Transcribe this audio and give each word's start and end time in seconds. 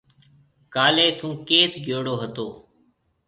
ڪاليَ 0.73 1.07
ٿُون 1.17 1.31
ڪيٿ 1.47 1.71
گيوڙو 1.85 2.13
هتو۔ 2.21 2.47